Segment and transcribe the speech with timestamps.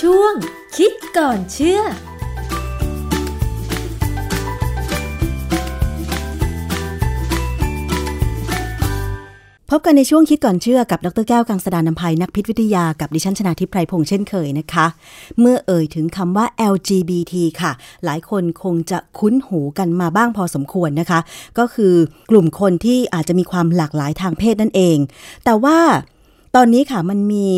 [0.00, 0.34] ช่วง
[0.76, 1.84] คิดก่อนเชื่อพ
[9.78, 14.86] บกันในช่วงคิดก่อนเชื่อกับดรแก้วกังสดานนภัยนักพิษวิทยากับดิฉันชนาทิพไพรพงษ์เช่นเคยนะคะ
[15.40, 17.72] เมื่อเอ่ยถึงคำว่า LGBT ค่ะ
[18.04, 21.20] หลายคนคงจะคุ้นหูกันมาบ้างพอสมควรนะคะ
[21.58, 21.94] ก็คือ
[22.30, 24.96] กลุ่มคนที่อาจจะมีความหลากหลายทางเพศนั่นเอง
[25.44, 25.78] แต่ว่า
[26.56, 27.48] ตอนนี้ค่ะมันมี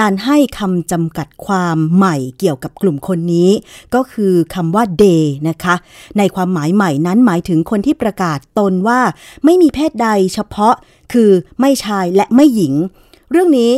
[0.00, 3.50] การให้คำจำกัดความใหม่เกี่ยวกับกลุ่มคนนี้
[3.94, 5.74] ก็คือคำว่า day นะคะ
[6.18, 9.00] ในความหมายใหม่นั้นหมายถึงคนที่ประกาศตนว่า
[9.44, 10.74] ไม่มีเพศใดเฉพาะ
[11.12, 12.74] คือไม่ชายและไม่หญิง
[13.30, 13.72] เรื่องนี้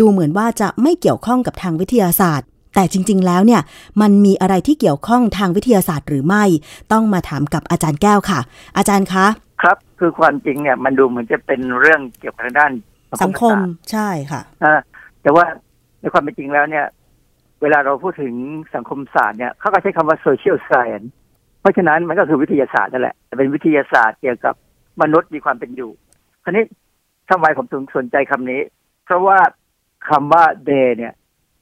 [0.00, 3.62] ดูเหมือนว่าจะไม่เกี่ยวข้องกับทางวิทยาศาสตร์ แต่จริง ๆ แล้วเนี่ย
[4.00, 6.44] มันมีอะไรที่เกี่ยวข้องทางวิทยาศาสตร์หรือไม่
[6.92, 8.40] ต้องมาถามกับอาจารย์แก้วค่ะ
[8.76, 9.26] อาจารย์คะ
[9.62, 12.72] ครับ คือความจริงเนี่ยมันดูเหมือนจะเป็นเรื่องเกี่ยวกับทางด้าน
[13.22, 13.56] สังคม
[13.92, 14.74] ใช่ค่ะอ่า
[15.22, 15.44] แต่ว่า
[16.00, 16.86] ในความเป็นจริงแล้วเนี่ย
[17.62, 18.34] เวลาเราพูดถึง
[18.74, 21.08] สังคมศาสตร์เนี่ยเขาก็ใช้คำว่า social science
[21.60, 24.54] เพราะฉะนั้นมันก็คือวิทยาศาสตร์นั่นแหละแต่เป็นวิทยาศาสตร์เกี่ยวกับ
[25.02, 25.92] มนุษย์มีความเป็นอยู่
[26.44, 26.64] คราวนี้
[27.30, 28.60] ทำไมผมถึงสนใจคำนี้
[29.04, 29.38] เพราะว่า
[30.08, 31.12] คำว่า day เนี่ย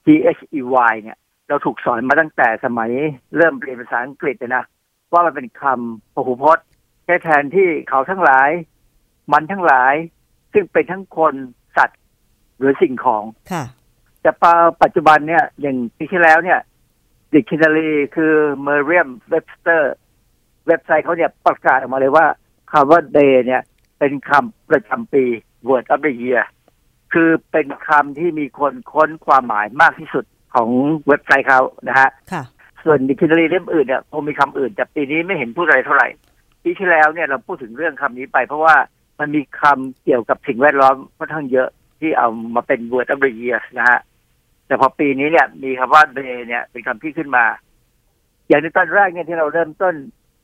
[0.04, 1.16] T H E Y เนี่ย
[1.48, 2.90] เราถูกสอนมาตั้งแต่สมัย
[3.36, 4.64] เริ่มเรียนภาษาอังกฤษเลยนะ
[5.12, 6.66] ว่ามันเป็นคำพหูพจน์
[7.04, 8.50] แค่แทนที่เขาทั้งหลาย
[9.32, 9.94] มันทั้งหลาย
[10.58, 11.34] ซึ่งเป็นทั้งคน
[11.76, 12.00] สัตว์
[12.58, 13.64] หรือสิ่งของค่ะ
[14.22, 14.30] แต่
[14.82, 16.60] ปัจจุบันเนี่ย อย่างปีที่แล้วเนี่ย
[17.34, 18.34] Dictionary คือ
[18.66, 19.82] Merriam Webster
[20.66, 22.26] เว็บไซต์เขาเนี่ยประกาศออกมาเลยว่า
[22.72, 23.62] คำว่า day เนี่ย
[23.98, 25.24] เป็นคำประจำปี
[25.68, 26.42] Word of the Year
[27.12, 30.68] คือเป็นคำที่มีคนค้นความหมายมากที่สุดของ
[31.08, 32.42] เว็บไซต์เขานะฮะค่ะ
[32.84, 36.08] ส่วน Dictionary เล่มอื่นเนี่ยคงมีคำอื่น แต่ปีนี้ไม่เห็นพูดอะไรเท่าไหร่
[36.62, 38.76] ปีที่แล้วเนี่ยเราพูดถึงเรื่องคำนี้ไปเพราะว่า
[39.18, 41.68] มันมีคำเกี่ยวกับสิ่งแวดล้อมค่อนข้างเยอะ
[42.00, 44.00] ที่เอามาเป็น Word of the Year นะฮะ
[44.66, 47.44] แต่พอปีนี้เนี่ย มีคำว่า day เนี่ย เป็นคำที่ขึ้นมา
[48.48, 49.94] อย่างในตอนแรกเนี่ยที่เราเริ่มต้น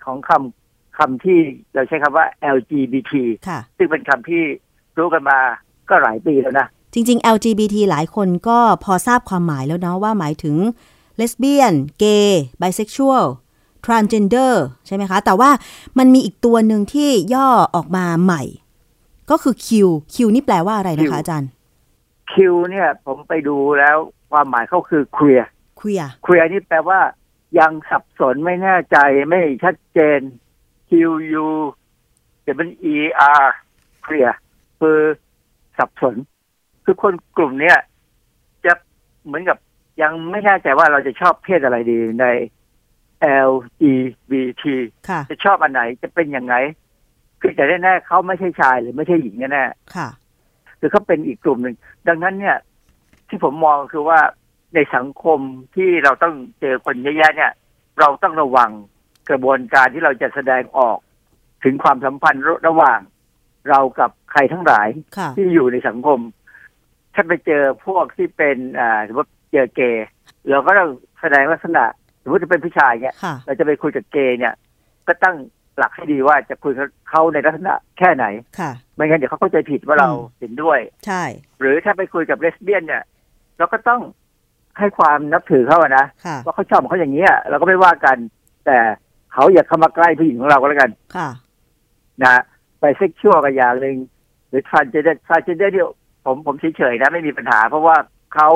[0.05, 1.39] ของคำคำที่
[1.75, 2.27] เราใช้คำว่า
[2.57, 3.13] LGBT
[3.49, 4.43] ค่ะซึ่งเป็นคำที่
[4.99, 5.39] รู้กันมา
[5.89, 10.57] ก็หลายปีแล้วนะ จริง ๆ LGBT หลายคนก็พอทราบความหมายแล้วเนาะว่าหมายถึง
[11.17, 13.25] เลสเบี้ยน เกย์ไบเซ็กชวล
[13.85, 14.55] transgender
[14.87, 15.51] ใช่ไหมคะ แต่ว่า
[15.99, 18.43] มันมีอีกตัวหนึ่งที่ย่อออกมาใหม่
[19.33, 19.69] ก็คือ Q
[20.15, 21.51] Q นี่แปลว่าอะไรนะคะ Q อาจารย์
[22.33, 22.35] Q
[22.71, 23.97] เนี่ย ผมไปดูแล้ว
[24.31, 25.45] ความหมายเขาคือ queer
[25.81, 27.01] queer queer นี่แปลว่า
[27.59, 28.97] ยังสับสนไม่แน่ใจ
[29.29, 30.21] ไม่ชัดเจน
[30.89, 30.93] Q
[31.45, 31.49] U
[32.47, 32.97] จะเป็น E
[33.43, 33.45] R
[34.07, 34.33] queer
[34.81, 34.99] คือ
[35.79, 36.17] สับสน
[36.85, 37.79] คือคนกลุ่มเนี้ย
[38.65, 38.73] จะ
[39.25, 39.59] เหมือนกับ
[40.03, 42.27] ยังไม่แน่ใจว่าเราจะชอบเพศอะไรดีใน
[43.49, 43.83] L G
[44.31, 44.63] B T
[45.09, 46.55] ค่ะจะชอบอันไหนจะเป็นยังไง
[47.43, 49.65] คือแต่แน่ๆเขาไม่ใช่ชายหรือไม่ใช่หญิงแน่
[49.95, 51.77] ค่ะๆคือเขาเป็นอีกกลุ่มหนึ่ง
[52.09, 52.57] ดังนั้นเนี่ย
[53.29, 54.21] ที่ผมมองคือว่า
[54.75, 55.39] ในสังคม
[55.75, 57.53] ที่เราต้องเจอคนเยอะแยะเนี่ย
[58.01, 58.71] เราต้องระวัง
[59.31, 60.99] กระบวนการที่เราจะแสดงออก
[61.65, 63.01] ถึงความสัมพันธ์ระหว่าง
[63.69, 66.19] เรากับใครทั้งหลายค่ะที่อยู่ในสังคม
[67.15, 70.07] ถ้าไปเจอพวกที่เป็นอ่าสมมติเจอเกย์
[70.51, 71.85] เราก็ต้องแสดงลักษณะ
[72.23, 74.55] สมมติจะเป็นผู้ชายเนี่ยค่ะเราจะไปคุยกับเกย์เนี่ย
[75.07, 75.37] ก็ตั้ง
[75.79, 78.27] หลักให้ดีว่าจะคุยกับเขาในลักษณะแค่ไหน
[78.59, 81.23] ค่ะ ไม่งั้นเดี๋ยวเขาเข้าใจผิดว่าเราอืมเห็นด้วย ใช่
[81.61, 83.03] หรือถ้าไปคุยกับเลสเบี้ยนเนี่ย
[83.59, 84.01] เราก็ต้อง
[84.79, 88.17] ให้ความนับถือเขาอะนะค่ะว่าเขาชอบของเขาอย่างเนี้ยเราก็ไม่ว่ากัน
[88.67, 88.79] แต่
[89.33, 91.29] เขาอย่าเข้ามาใกล้ผู้หญิงของเราก็แล้วกัน ค่ะ
[92.23, 92.43] นะ
[92.81, 93.97] ไปเซ็กชวลกันอย่างหนึ่ง
[94.49, 95.83] หรือ transgender transgender ที่
[96.25, 97.97] ผมผมเฉยๆนะไม่มีปัญหา เพราะว่า
[98.35, 98.49] เขา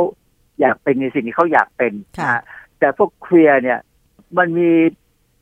[0.61, 2.43] อยากเป็นในสิ่งที่เขาอยากเป็นค่ะนะ
[2.79, 3.79] แต่พวก queer เนี่ย
[4.39, 4.71] มันมี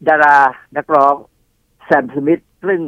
[0.08, 0.36] ดารา
[0.76, 1.14] นักร้อง
[1.84, 2.80] แซมสมิธซึ่ง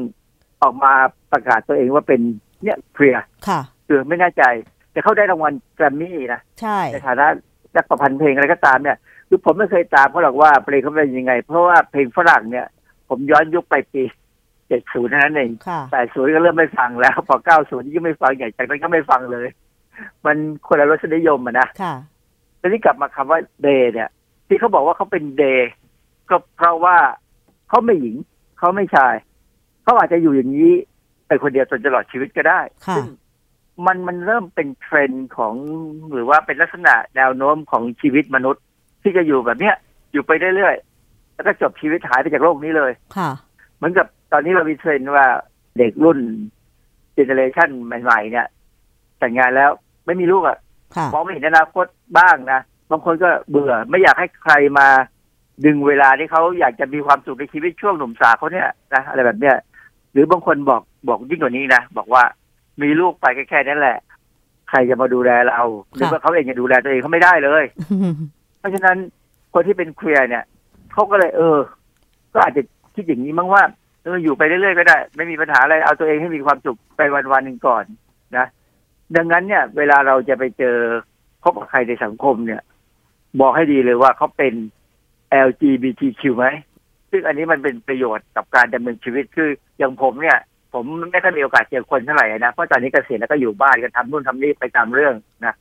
[0.62, 0.92] ออกมา
[1.32, 2.20] ประกาศตัวเองว่าเป็น
[2.62, 4.44] เนี่ยเคลียร์ค่ะคือไม่แน่ใจ
[4.92, 7.26] แต่เขาได้รางวัลแกรมมี่นะใช่ในฐานะ
[7.76, 8.96] นักประพันธ์เพลงอะไรก็ตามเนี่ย
[9.28, 12.66] คือผมไม่เคยตามเขาหรอกว่าเพลงเขาเป็นยังไง เพราะว่าเพลงฝรั่งเนี่ย
[13.08, 14.02] ผมย้อนยุคไปปี
[14.68, 19.48] เจ็ดศูนย์นั้นเองค่ะแต่ศูนย์ก็เริ่มไม่ฟังแล้ว พอเก้าศูนย์ก็ไม่ฟังอย่างจากนั้นก็ไม่ฟังเลย
[20.24, 21.94] มันคนละรสนิยมอะนะค่ะ
[22.60, 24.08] ทีนี้กลับมาคำว่าเดย์เนี่ย
[24.48, 25.70] ที่เขาบอกว่าเขาเป็นเดย์
[26.30, 26.96] ก็เพราะว่า
[27.68, 28.16] เขาไม่หญิง
[28.58, 29.14] เขาไม่ชาย
[29.82, 30.72] เขาอาจจะอยู่อย่างนี้
[31.26, 33.06] ไปคนเดียวจนตลอดชีวิตก็ได้ค่ะซึ่ง
[33.86, 35.54] มันมันเริ่มเป็นเทรนด์ของ
[36.12, 38.62] หรือว่าเป็นลักษณะแนวโน้มของชีวิตมนุษย์
[39.02, 39.74] ที่จะอยู่แบบเนี้ย
[40.12, 43.30] อยู่ไปเรื่อยๆแล้วก็จบชีวิตหายไปจากโลกนี้เลยค่ะ
[43.76, 45.26] เหมือนกับตอนนี้เรามีเทรนด์ว่า
[45.78, 46.18] เด็กรุ่น
[47.14, 48.46] เจเนเรชันใหม่ๆเนี่ย
[49.18, 49.70] แต่งงานแล้ว
[50.06, 50.58] ไม่มีลูกอะ
[50.96, 51.86] ค่ะมองไม่เห็นอนาคต
[52.18, 52.60] บ้างนะ
[52.90, 54.88] บางคนก็เบื่อไม่อยากให้ใครมา
[55.64, 59.56] ดึงเวลาที่เขาอยากจะมีความสุขในชีวิตช่วงหนุ่มสาวเขาเนี่ยนะอะไรแบบเนี้ย
[60.12, 62.22] หรือบางคนบอกบอกยิ่งกว่านี้นะบอกว่า
[62.82, 63.98] มีลูกไปแค่แค่นั้นแหละ
[64.70, 65.60] ใครจะมาดูแลเรา
[65.94, 67.64] หรือว่าเขาเองจะดูแลตัวเองเขาไม่ได้เลย
[68.58, 68.96] เพราะฉะนั้น
[69.54, 70.44] คนที่เป็นเคลียร์เนี่ย
[70.92, 71.58] เขาก็เลย เออ
[72.34, 72.62] ก็อาจจะ
[72.94, 73.62] คิดอย่างนี้มั้งว่า
[74.04, 77.84] เอออยู่ไปเรื่อยๆก็ได้ ไม่มีปัญหาอะไรเอาตัวเองให้มีความสุขไปวันๆหนึ่งก่อน
[78.36, 78.46] นะ
[79.16, 80.76] ดังนั้นเนี่ย เวลาเราจะไปเจอ
[81.42, 82.62] พบกับใครในสังคมเนี่ย
[83.40, 84.54] บอกให้ดีเลยว่าเขาเป็น
[85.46, 86.46] LGBTQ ไหม
[87.10, 90.38] ซึ่งอันนี้มันเป็นประโยชน์กับการดำเนินชีวิตคืออย่างผมเนี่ย
[90.74, 95.14] ผมไม่ค่อยมีโอกาสเจอคนเท่าไหร่นะ เพราะตอนนี้เกษียณแล้วก็อยู่บ้านก็ทำนู่นทำนี่ไปตามเรื่อง
[95.46, 95.54] นะ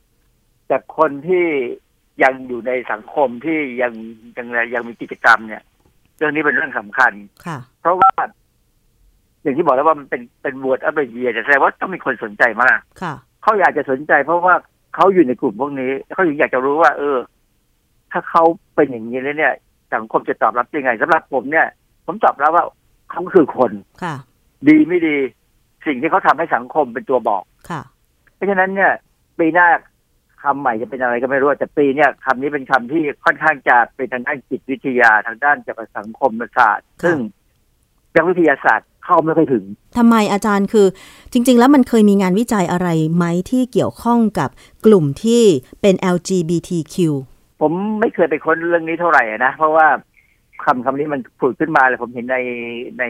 [0.68, 1.46] แต่คนที่
[2.24, 3.94] ยังอยู่ในสังคมที่ยัง
[4.38, 5.64] ยังยังมีกิจกรรมเนี่ย
[6.18, 7.14] เรื่องนี้เป็นเรื่องสำคัญ
[7.46, 8.12] ค่ะ เพราะว่า
[9.42, 13.14] อย่างที่บอกแล้วว่ามันเป็นเป็นวอร์ดอัปเดียแต่แสดงว่าต้องมีคนสนใจมากค่ะ
[13.44, 14.56] เขาอยากจะสนใจเพราะว่า
[14.96, 17.18] เขาอยู่ในกลุ่มพวกนี้เขาอยากจะรู้ว่า เออ
[18.16, 18.44] ถ้าเขา
[18.76, 19.54] เป็นอย่างนี้แล้วเนี่ย
[19.96, 21.68] สังคมจะตอบรับยังไงสำหรับผมเนี่ย
[22.06, 22.66] ผมตอบรับว่า
[23.12, 23.72] เขาคือคน
[24.04, 24.16] ค่ะ
[24.68, 25.18] ดีไม่ดี
[25.86, 27.82] สิ่งที่เขาทำให้สังคมเป็นตัวบอกค่ะ
[28.36, 28.92] เพราะฉะนั้นเนี่ย
[29.40, 29.68] ปีหน้า
[30.44, 37.18] คำใหม่จะเป็นอะไรก็ไม่รู้แต่ปีเนี่ยคำนี้เป็นคำที่ค่อนข้างจะเป็นทางด้านจิตวิทยาทางด้านเกี่ยวกับสังคมศาสตร์ค่ะซึ่ง
[38.16, 39.66] นักวิทยาศาสตร์เข้าไม่ค่อยถึง
[39.98, 40.88] ทำไมอาจารย์คือ
[41.32, 44.50] จริง ๆ แล้วมันเคยมีงานวิจัยอะไรไหมที่เกี่ยวข้องกับ
[44.86, 45.44] กลุ่มที่
[45.82, 46.96] เป็น LGBTQ
[47.62, 49.88] ผมไม่เคยไปค้นเรื่องนี้เท่าไหร่อะนะ เพราะว่า
[50.64, 52.38] คำคำนี้มันผุดขึ้นมาเลยผมเห็นใน
[53.00, 53.04] ใน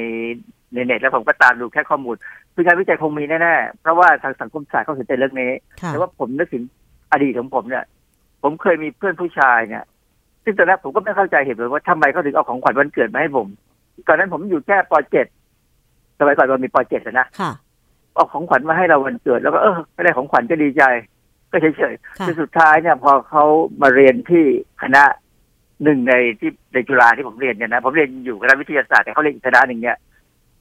[0.73, 2.15] ในเน็ตแล้วผมก็ตามดูแค่ข้อมูล
[2.53, 5.51] คืองานวิจัยคงมีแน่ๆเพราะว่าทางสังคมศาสตร์เขาสนใจเรื่องนี้
[5.81, 6.63] ค่ะแต่ว่าผมนึกถึง
[7.11, 7.85] อดีตของผมเนี่ย
[8.43, 9.83] ผมเคยมีเพื่อนผู้ชายเนี่ย
[10.43, 13.47] ซึ่งตอนแรกผมก็ไม่เข้าใจเหตุผลว่าทำไมเขาถึงเอาของขวัญวันเกิดมาให้ผม
[14.07, 14.93] ตอนนั้นผมอยู่แค่ป
[15.53, 17.51] .7 สมัยก่อนเรามีป .7 อะนะค่ะ
[18.13, 20.83] เอาของขวัญมาให้เราวันเกิดแล้วก็เออไม่ได้ของขวัญก็ดีใจ
[21.51, 23.43] ก็เฉยๆค่ะคือสุดท้ายเนี่ยพอเขา
[23.81, 24.43] มาเรียนที่
[24.83, 25.03] คณะ
[25.83, 29.97] หนึ่งในที่ในจุฬาที่ผมเรียนเนี่ยนะผมเรียนอยู่คณะวิทยาศาสตร์แต่เขาเรียนอีกคณะหนึ่งเนี่ย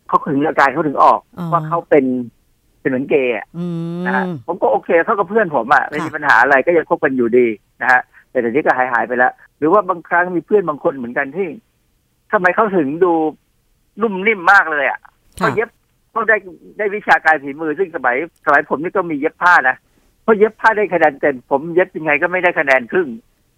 [0.08, 2.04] เขาถึงอาการเขาถึงออกอ๋อว่าเขาเป็น
[2.80, 3.64] เป็นเหมือนเกย์อะอื
[4.06, 7.46] นะฮะมผมก็โอเคเขากับเพื่อนผมอะไม่มีค่ะปัญหาอะไรก็ยังคบกันอยู่ดี
[7.82, 8.00] นะฮะ
[8.30, 11.48] แต่เดี๋ยวนี้ก็หายหายๆไปแล้ว หรือว่าบางครั้งมีเพื่อนบางคนเหมือนกันที่
[12.32, 13.12] ทำไมเขาถึงดู
[14.02, 14.98] นุ่มนิ่มมากเลยอะ
[15.36, 15.68] เขาค่ะเย็บ
[16.10, 16.36] เขาได้
[16.78, 19.76] ได้วิชาการฝีมือซึ่งสมัยสมัยผมนี่ก็มีเย็บผ้านะ
[20.24, 23.08] เพราะเย็บผ้าได้คะแนนเต็มผมเย็บยังไงก็ไม่ได้คะแนนครึ่ง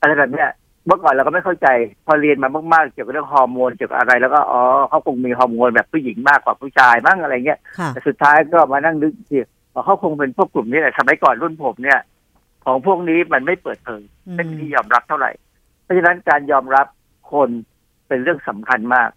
[0.01, 0.51] อะไรแบบเนี้ย
[0.87, 1.69] เมื่อก่อนเราก็ไม่เข้าใจ
[2.07, 9.39] พอเรียนมามากๆ เกี่ยวกับเรื่องฮอร์โมนเกี่ยวกับอะไรแล้วก็อ๋อเขาคงมีฮอร์โมนแบบผู้หญิงมากกว่าผู้ชายมั้งอะไรเงี้ยค่ะแต่สุดท้ายก็มานั่งนึกที
[9.75, 12.01] ว่าเขาคงเป็นพวกกลุ่มนี้แหละสมัยก่อนรุ่นผมเนี่ย
[12.65, 15.31] ของพวกนี้มันไม่เปิดเผยอืมเป็นที่ยอมรับเท่าไหร่
[15.83, 16.87] เพราะฉะนั้นการยอมรับ
[17.33, 17.49] คน
[18.09, 19.11] เป็นเรื่องสำคัญมาก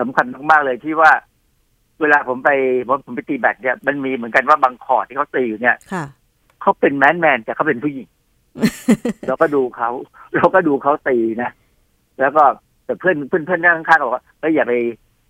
[0.00, 1.10] สำคัญมากๆเลยที่ว่า
[2.00, 2.50] เวลาผมไป
[2.88, 6.04] ผมผมไปตีแบดเนี่ยมันมีเหมือนกันว่าบางคอร์ดที่เขาตีอยู่เนี่ยค่ะ
[6.60, 8.08] เขาเป็นแมนแมนแต่เขาเป็นผู้หญิง
[9.26, 9.90] เราก็ดูเขา
[10.36, 11.50] เราก็ดูเขาตีนะ
[12.20, 12.42] แล้วก็
[12.84, 14.72] แต่เพื่อนเพื่อนเพื่อนนั่งข้างๆบอกว่าเฮ้ยอย่าไป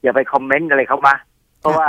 [0.02, 1.14] อย่าไปคอมเมนต์อะไรเขามา
[1.60, 1.88] เพราะว่า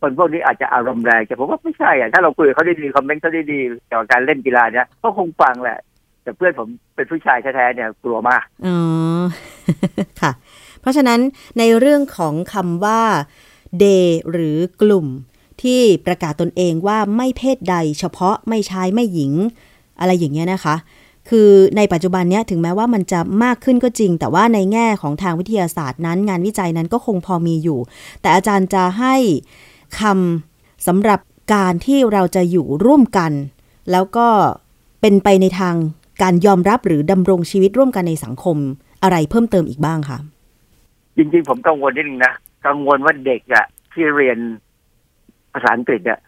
[0.00, 5.78] คนพวกนี้อาจจะอารมณ์แรงแต่ผมว่าไม่ใช่อะถ้าเราคุยกับเขาดีๆคอมเมนต์เขาดีๆเกี่ยวกับการเล่นกีฬาเนี่ยเขาคงฟังแหละ
[6.22, 9.22] แต่เพื่อนผมเป็นผู้ชายแท้ๆเนี่ยกลัวมากอ๋อ
[10.20, 10.32] ค่ะ
[10.80, 11.20] เพราะฉะนั้น
[11.58, 13.02] ในเรื่องของคำว่า
[13.82, 15.06] day หรือกลุ่ม
[15.62, 19.32] ที่ประกาศตนเองว่าไม่เพศใดเฉพาะไม่ชายไม่หญิง
[20.00, 20.76] อะไรอย่างเงี้ยนะคะ
[21.28, 27.80] คือในปัจจุบันเนี้ยถึงแม้ว่ามันจะมากขึ้นก็จริง แต่ว่าในแง่ของทางวิทยาศาสตร์นั้น งานวิจัยนั้นก็คงพอมีอยู่
[28.20, 29.14] แต่อาจารย์จะให้
[30.00, 31.20] คำสำหรับ
[31.54, 33.32] การที่เราจะอยู่ร่วมกัน
[33.90, 34.28] แล้วก็
[35.00, 35.74] เป็นไปในทาง
[36.22, 38.56] การยอมรับหรือดำรงชีวิตร่วมกันในสังคม
[39.02, 40.18] อะไรเพิ่มเติมอีกบ้างคะ
[41.16, 42.32] จริงๆ ผมกังวลนิดนึงนะ
[42.66, 44.38] กังวลว่าเด็กอะที่เรียน
[45.52, 46.20] ภาษาอังกฤษอะ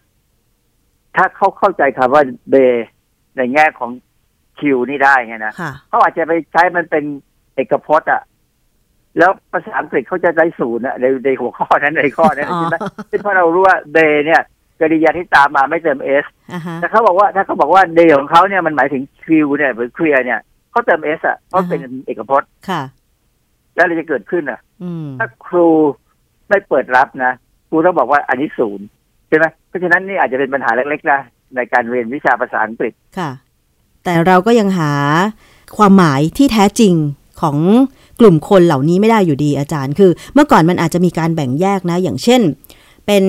[1.17, 2.55] ถ้าเขาเข้าใจคำว่าเบ
[3.37, 3.91] ในแง่ของ
[4.59, 7.05] คิวนี่ได้ไงนะค่ะเขาอาจจะไปใช้มันเป็น
[7.55, 8.23] เอกพจน์อะ
[9.19, 12.76] แล้วภาษาอังกฤษเขาจะได้ศูนย์อะในในหัวข้อนั้นในข้อนั้นอ๋อใช่ไหม
[13.11, 14.41] ซึ่งเพราะเรารู้ว่าเบเนี่ย
[14.81, 22.83] กริยาที่ตามมาไม่เติมเอสอ่าฮะแต่เขาบอกว่าถ้าเขาบอกว่าเดย์ของเขาเนี่ยมันหมายถึงคิวเนี่ยหรือเคลียร์เนี่ยเขาเติมเอสอะเพราะเป็นเอกพจน์ค่ะ
[23.75, 25.69] แล้วอะไรจะเกิดขึ้นอะอืมถ้าครู
[26.49, 27.33] ไม่เปิดรับนะ
[27.69, 31.20] ครูต้องบอกว่าอันนี้ศูนย์ใช่ไหมเพราะฉะนั้นนี่อาจจะเป็นปัญหาเล็กๆนะ
[31.56, 33.30] ในการเรียนวิชาภาษาอังกฤษค่ะ
[34.04, 34.92] แต่เราก็ยังหา
[35.76, 36.94] ความหมายที่แท้จริง
[37.40, 37.56] ของ
[38.20, 42.40] กลุ่มคนเหล่านี้ไม่ได้อยู่ดีอาจารย์ คือ เมื่อก่อนมันอาจจะมีการแบ่งแยกนะ อย่างเช่น
[43.06, 43.24] เป็น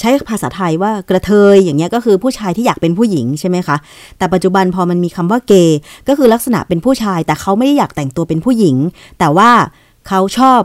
[0.00, 3.76] ใช้ภาษาไทยว่ากระเทยอย่างเงี้ยก็คือผู้ชายที่อยากเป็นผู้หญิงใช่ไหมคะ
[4.18, 8.76] แต่ปัจจุบันพอมันมีคำว่าเกย์ก็คือลักษณะเป็นผู้ชาย แต่เขาไม่ได้อยากแต่งตัวเป็นผู้หญิง
[9.18, 9.50] แต่ว่า
[10.08, 10.60] เขาชอบ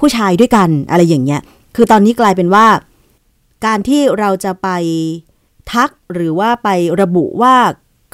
[0.00, 1.40] ผู้ชายด้วยกันอะไรอย่างเงี้ย
[1.76, 2.66] คือตอนนี้กลายเป็นว่า
[3.64, 4.68] การที่เราจะไป
[5.72, 6.68] ทักหรือว่าไป
[7.00, 7.54] ระบุว่า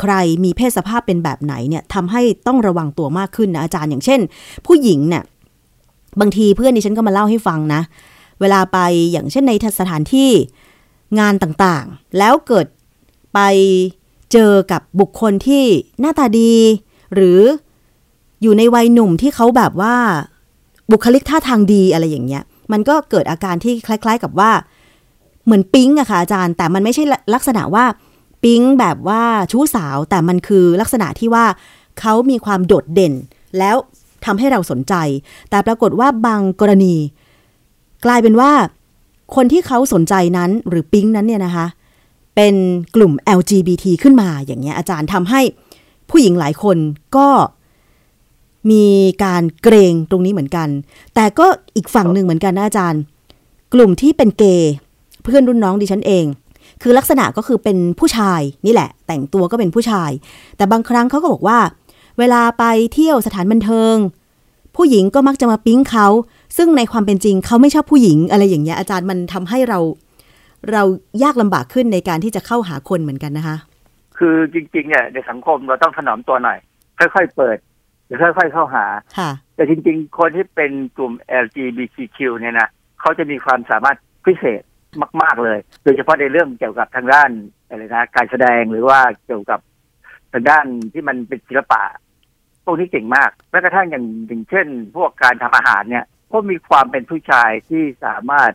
[0.01, 4.21] ใครมีเพศสภาพเป็นแบบไหนเนี่ยทำให้ต้องระวังตัวมากขึ้นนะอาจารย์อย่างเช่น
[4.67, 5.23] ผู้หญิงเนี่ย
[6.21, 7.83] บางทีเพื่อนดิฉันก็มาเล่าให้ฟังนะ
[8.41, 8.79] เวลาไป
[9.13, 10.31] อย่างเช่นในสถานที่
[11.19, 12.67] งานต่างๆ แล้วเกิด
[13.35, 13.41] ไป
[14.33, 15.65] เจอกับบุคคลที่
[16.01, 16.55] หน้าตาดี
[17.15, 17.41] หรือ
[18.43, 19.97] อยู่ในวัยหนุ่มที่เขาแบบว่า
[20.91, 24.51] บุคลิกท่าทางดีอะไรอย่างเงี้ยมันก็เกิดอาการที่คล้าย ๆกับว่า
[25.47, 27.85] เหมือนปิ๊งอะค่ะอาจารย์ แต่มันไม่ใช่ลักษณะว่า
[28.45, 29.23] ปิ๊งแบบว่า
[29.53, 31.45] ชู้สาว แต่มันคือลักษณะที่ว่า
[32.01, 33.13] เขามีความโดดเด่น
[33.59, 33.77] แล้ว
[34.25, 34.95] ทำให้เราสนใจ
[35.51, 36.95] แต่ปรากฏว่าบางกรณี
[38.05, 38.53] กลายเป็นว่า
[39.35, 41.67] คนที่เขาสนใจนั้นหรือปิ๊งนั้นเนี่ยนะคะ
[42.37, 42.55] เป็น
[42.95, 45.41] กลุ่ม LGBT ขึ้นมาอย่างเงี้ยอาจารย์ทำให้
[46.11, 46.79] ผู้หญิงหลายคน
[47.17, 47.29] ก็
[48.71, 48.85] มี
[49.25, 50.69] การเกรงตรงนี้เหมือนกัน
[51.15, 53.03] แต่ก็อีกฝั่งหนึ่งเหมือนกันนะอาจารย์
[53.75, 54.73] กลุ่มที่เป็นเกย์
[55.27, 56.25] เพื่อนรุ่นน้องดิฉันเอง
[56.83, 60.11] คือลักษณะก็คือเป็นผู้ชายนี่แหละ แต่งตัวก็เป็นผู้ชาย
[60.57, 61.59] แต่บางครั้งเขาก็บอกว่า
[62.19, 62.65] เวลาไป
[62.95, 63.97] เที่ยวสถานบันเทิง
[64.77, 66.07] ผู้หญิงก็มักจะมาปิ๊งเขา
[66.57, 69.79] ซึ่งในความเป็นจริงเขาไม่ชอบผู้หญิงอะไรอย่างเงี้ยอาจารย์มันทำให้เรา
[70.71, 70.83] เรา
[71.23, 73.57] ยากลำบากขึ้นในการที่จะเข้าหาคนเหมือนกันนะคะ
[74.19, 76.59] คือจริงๆเนี่ยในสังคมเราต้องถนอมตัวหน่อย
[76.99, 77.59] ค่อยๆเปิด
[78.07, 78.85] หรือค่อยๆเข้าหา
[79.19, 82.69] ค่ะแต่จริงๆ คนที่เป็นกลุ่ม LGBTQ เนี่ยนะ
[83.01, 84.63] เขาจะมีความสามารถพิเศษ
[85.23, 87.31] มาก ๆเลย โดยเฉพาะในเรื่องเกี่ยวกับทางด้าน
[87.69, 89.61] อะไรนะการแสดงหรือว่าเกี่ยวกับ
[90.33, 91.83] ทางด้านที่มันเป็นศิลปะ
[92.65, 98.53] พวกนี้เก่งมากแม้กระทั่งอย่างอย่างเช่น พวกการทำอาหารเนี่ยพวกมีความเป็นผู้ชายที่สามารถ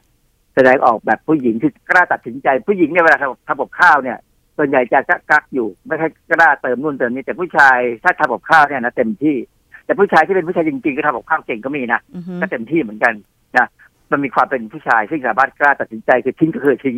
[0.55, 4.17] แสดงออกแบบผู้หญิงที่กล้าตัดสินใจผู้หญิงเนี่ยเวลาทำทำกับข้าวเนี่ย
[4.57, 9.37] ส่วนใหญ่จะกักกักๆอยู่ ไม่ค่อยกล้าเติมนู่นเติมนี่แต่ผู้ชายถ้าทำกับข้าวเนี่ยนะเต็มที่
[9.85, 13.13] แต่ผู้ชายที่เป็นผู้ชายจริงๆก็ทำกับข้าวเก่งก็มีนะอือฮึก็เต็มที่เหมือนกัน
[13.57, 13.67] นะ
[14.11, 16.97] มันมีความเป็นผู้ชายซึ่งสามารถกล้าตัดสินใจคือทิ้งก็คือทิ้ง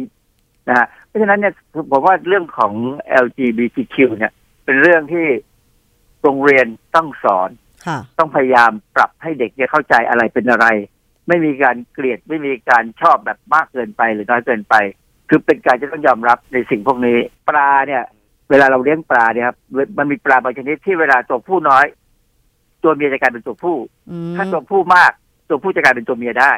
[0.68, 1.54] นะฮะเพราะฉะนั้นเนี่ย
[1.92, 2.74] ผมว่าเรื่องของ
[3.26, 4.32] LGBTQ เนี่ย
[4.66, 5.26] เป็นเรื่องที่
[6.24, 7.50] โรงเรียนต้องสอน
[7.86, 10.66] ค่ะต้องพยายามปรับให้เด็กเนี่ยเข้าใจอะไรเป็นอะไร
[11.28, 14.76] ไม่มีการเกลียดไม่มีการชอบแบบมากเกินไปหรือน้อยเกินไป
[15.30, 17.18] คือเป็นการจะต้องยอมรับในสิ่งพวกนี้
[17.50, 18.04] ปลาเนี่ย
[18.50, 19.58] เวลาเราเลี้ยงปลาเนี่ยครับ
[19.98, 21.86] มันมีปลาบางชนิดที่เวลาตัวผู้น้อย
[22.84, 23.78] ตัวเมียจะกลายเป็นตัวผู้
[24.12, 25.12] อืมถ้าตัวผู้มาก
[25.50, 26.54] ตัวผู้จะกลายเป็นตัวเมียได้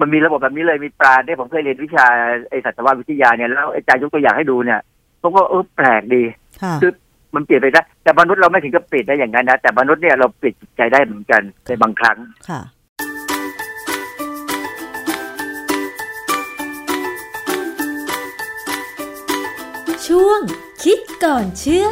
[0.00, 2.06] มันมีระบบแบบนี้เลยมีปลาเนี่ยผมเคยเรียนวิชา
[2.50, 4.80] ไอสัตววิทยาเนี่ยแล้วอาจารย์ยกตัวอย่างให้ดูเนี่ย
[5.20, 6.22] ผมก็เออแปลกดี
[6.62, 6.92] ค่ะคือ
[7.34, 12.60] มันเปลี่ยนไปได้แต่มนุษย์เราไม่ถึงกับเปลี่ยนได้อย่างนั้นนะแต่มนุษย์เนี่ยเราเปลี่ยนจิตใจได้เหมือนกันในบางครั้งค่ะ
[20.06, 20.40] ช่วง
[20.82, 21.88] คิดก่อนเชื่อ